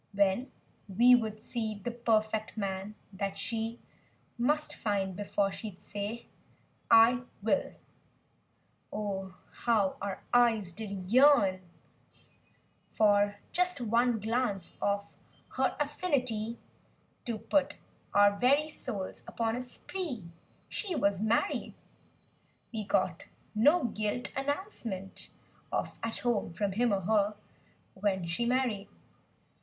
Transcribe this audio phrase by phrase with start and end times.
[0.13, 0.51] When
[0.89, 3.79] we would see the "perfect" man that she
[4.35, 7.73] Must find before she'd'say—"I will 1"
[8.91, 11.61] Oh, how our eyes did yearn
[12.89, 15.05] For just one glance of
[15.49, 16.57] her af fin i tee.
[17.25, 17.77] To put
[18.11, 20.31] our very souls upon a spree—
[20.67, 21.75] She was married!
[22.73, 25.29] We got no gilt announcement
[25.71, 27.35] of "At Home" from him or her—
[27.93, 28.87] When she married.